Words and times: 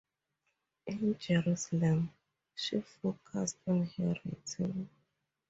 In 0.87 1.15
Jerusalem 1.19 2.09
she 2.55 2.81
focused 2.81 3.59
on 3.67 3.85
her 3.85 4.15
writing. 4.25 4.89